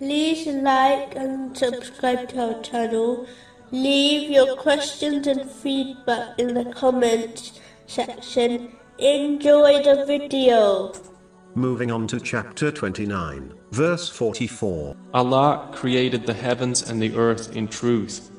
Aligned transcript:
like 0.00 1.14
and 1.16 1.56
subscribe 1.56 2.28
to 2.30 2.54
our 2.54 2.62
channel. 2.62 3.26
Leave 3.70 4.30
your 4.30 4.56
questions 4.56 5.26
and 5.26 5.50
feedback 5.50 6.38
in 6.38 6.54
the 6.54 6.64
comments 6.72 7.60
section. 7.86 8.76
Enjoy 8.98 9.82
the 9.82 10.04
video. 10.06 10.92
Moving 11.54 11.92
on 11.92 12.06
to 12.08 12.18
chapter 12.18 12.72
29, 12.72 13.54
verse 13.70 14.08
44. 14.08 14.96
Allah 15.14 15.68
created 15.72 16.26
the 16.26 16.34
heavens 16.34 16.88
and 16.88 17.00
the 17.00 17.14
earth 17.16 17.54
in 17.54 17.68
truth. 17.68 18.30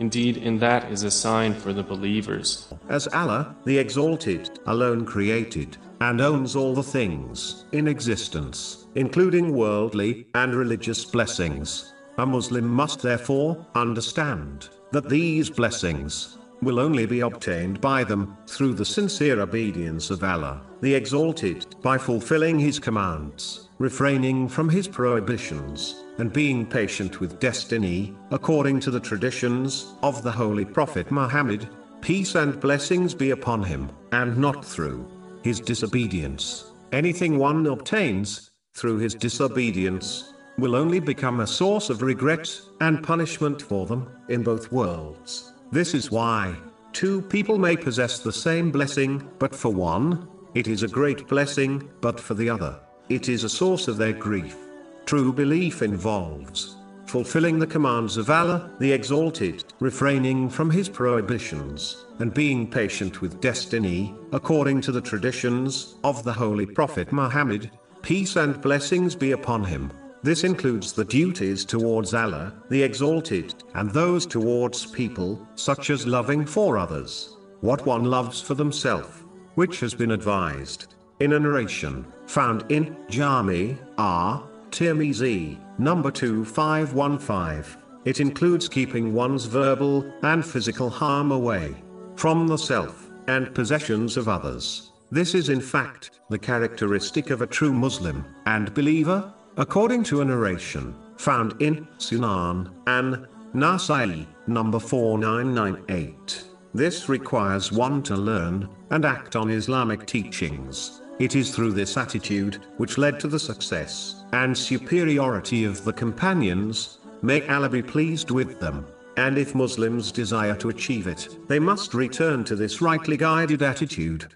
Indeed, 0.00 0.38
in 0.38 0.58
that 0.58 0.90
is 0.90 1.04
a 1.04 1.10
sign 1.10 1.54
for 1.54 1.72
the 1.72 1.84
believers. 1.84 2.72
As 2.88 3.06
Allah, 3.08 3.54
the 3.64 3.78
Exalted, 3.78 4.58
alone 4.66 5.04
created, 5.04 5.76
and 6.00 6.20
owns 6.20 6.56
all 6.56 6.74
the 6.74 6.82
things 6.82 7.64
in 7.72 7.88
existence, 7.88 8.86
including 8.94 9.54
worldly 9.54 10.26
and 10.34 10.54
religious 10.54 11.04
blessings. 11.04 11.94
A 12.18 12.26
Muslim 12.26 12.66
must 12.66 13.02
therefore 13.02 13.66
understand 13.74 14.68
that 14.92 15.08
these 15.08 15.50
blessings 15.50 16.38
will 16.62 16.78
only 16.78 17.06
be 17.06 17.20
obtained 17.20 17.80
by 17.80 18.04
them 18.04 18.36
through 18.46 18.74
the 18.74 18.84
sincere 18.84 19.40
obedience 19.40 20.10
of 20.10 20.22
Allah, 20.22 20.62
the 20.80 20.94
Exalted, 20.94 21.66
by 21.82 21.98
fulfilling 21.98 22.58
His 22.58 22.78
commands, 22.78 23.68
refraining 23.78 24.48
from 24.48 24.68
His 24.68 24.88
prohibitions, 24.88 26.04
and 26.18 26.32
being 26.32 26.64
patient 26.64 27.20
with 27.20 27.40
destiny, 27.40 28.14
according 28.30 28.80
to 28.80 28.90
the 28.90 29.00
traditions 29.00 29.94
of 30.02 30.22
the 30.22 30.30
Holy 30.30 30.64
Prophet 30.64 31.10
Muhammad, 31.10 31.68
peace 32.00 32.34
and 32.34 32.60
blessings 32.60 33.14
be 33.14 33.30
upon 33.30 33.62
him, 33.62 33.90
and 34.12 34.36
not 34.36 34.64
through 34.64 35.08
his 35.44 35.60
disobedience. 35.60 36.72
Anything 36.92 37.38
one 37.38 37.66
obtains 37.66 38.50
through 38.74 38.98
his 38.98 39.14
disobedience 39.14 40.32
will 40.56 40.74
only 40.74 41.00
become 41.00 41.40
a 41.40 41.46
source 41.46 41.90
of 41.90 42.00
regret 42.00 42.50
and 42.80 43.02
punishment 43.02 43.60
for 43.60 43.84
them 43.84 44.08
in 44.30 44.42
both 44.42 44.72
worlds. 44.72 45.52
This 45.70 45.92
is 45.92 46.10
why 46.10 46.56
two 46.92 47.20
people 47.22 47.58
may 47.58 47.76
possess 47.76 48.20
the 48.20 48.32
same 48.32 48.70
blessing, 48.70 49.28
but 49.38 49.54
for 49.54 49.68
one, 49.68 50.26
it 50.54 50.66
is 50.66 50.82
a 50.82 50.88
great 50.88 51.28
blessing, 51.28 51.90
but 52.00 52.18
for 52.18 52.34
the 52.34 52.48
other, 52.48 52.80
it 53.10 53.28
is 53.28 53.44
a 53.44 53.48
source 53.48 53.86
of 53.86 53.98
their 53.98 54.12
grief. 54.12 54.56
True 55.04 55.32
belief 55.32 55.82
involves 55.82 56.73
fulfilling 57.14 57.60
the 57.60 57.74
commands 57.74 58.16
of 58.16 58.28
Allah, 58.28 58.68
the 58.80 58.90
Exalted, 58.90 59.62
refraining 59.78 60.48
from 60.48 60.68
His 60.68 60.88
prohibitions, 60.88 62.06
and 62.18 62.34
being 62.34 62.68
patient 62.68 63.20
with 63.20 63.40
destiny, 63.40 64.12
according 64.32 64.80
to 64.80 64.90
the 64.90 65.00
traditions 65.00 65.94
of 66.02 66.24
the 66.24 66.32
Holy 66.32 66.66
Prophet 66.66 67.12
Muhammad, 67.12 67.70
peace 68.02 68.34
and 68.34 68.60
blessings 68.60 69.14
be 69.14 69.30
upon 69.30 69.62
him. 69.62 69.92
This 70.24 70.42
includes 70.42 70.92
the 70.92 71.04
duties 71.04 71.64
towards 71.64 72.14
Allah, 72.14 72.52
the 72.68 72.82
Exalted, 72.82 73.54
and 73.74 73.92
those 73.92 74.26
towards 74.26 74.84
people, 74.86 75.46
such 75.54 75.90
as 75.90 76.08
loving 76.08 76.44
for 76.44 76.76
others, 76.76 77.36
what 77.60 77.86
one 77.86 78.06
loves 78.06 78.40
for 78.40 78.54
themselves, 78.54 79.22
which 79.54 79.78
has 79.78 79.94
been 79.94 80.10
advised 80.10 80.96
in 81.20 81.34
a 81.34 81.38
narration 81.38 82.04
found 82.26 82.64
in 82.72 82.96
Jami 83.08 83.78
R. 83.98 84.42
Tirmizi, 84.74 85.56
number 85.78 86.10
2515. 86.10 87.80
It 88.04 88.18
includes 88.18 88.68
keeping 88.68 89.14
one's 89.14 89.44
verbal 89.44 90.04
and 90.24 90.44
physical 90.44 90.90
harm 90.90 91.30
away 91.30 91.76
from 92.16 92.48
the 92.48 92.58
self 92.58 93.08
and 93.28 93.54
possessions 93.54 94.16
of 94.16 94.28
others. 94.28 94.90
This 95.12 95.36
is 95.36 95.48
in 95.48 95.60
fact 95.60 96.18
the 96.28 96.40
characteristic 96.40 97.30
of 97.30 97.40
a 97.40 97.46
true 97.46 97.72
Muslim 97.72 98.24
and 98.46 98.74
believer, 98.74 99.32
according 99.58 100.02
to 100.04 100.22
a 100.22 100.24
narration 100.24 100.92
found 101.18 101.54
in 101.62 101.86
Sunan 101.98 102.72
an 102.88 103.28
Nasai, 103.54 104.26
number 104.48 104.80
4998. 104.80 106.48
This 106.74 107.08
requires 107.08 107.70
one 107.70 108.02
to 108.02 108.16
learn 108.16 108.68
and 108.90 109.04
act 109.04 109.36
on 109.36 109.50
Islamic 109.50 110.04
teachings. 110.04 111.00
It 111.20 111.36
is 111.36 111.54
through 111.54 111.72
this 111.72 111.96
attitude 111.96 112.58
which 112.76 112.98
led 112.98 113.20
to 113.20 113.28
the 113.28 113.38
success 113.38 114.24
and 114.32 114.56
superiority 114.56 115.64
of 115.64 115.84
the 115.84 115.92
companions. 115.92 116.98
May 117.22 117.46
Allah 117.48 117.68
be 117.68 117.82
pleased 117.82 118.32
with 118.32 118.58
them. 118.58 118.86
And 119.16 119.38
if 119.38 119.54
Muslims 119.54 120.10
desire 120.10 120.56
to 120.56 120.70
achieve 120.70 121.06
it, 121.06 121.28
they 121.46 121.60
must 121.60 121.94
return 121.94 122.42
to 122.44 122.56
this 122.56 122.80
rightly 122.80 123.16
guided 123.16 123.62
attitude. 123.62 124.26